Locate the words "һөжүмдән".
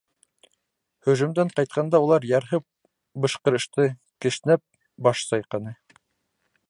1.07-1.51